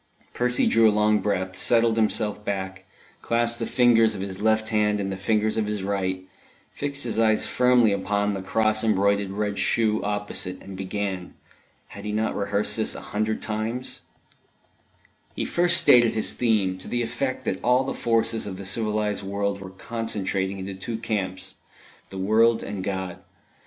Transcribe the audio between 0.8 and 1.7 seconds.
a long breath,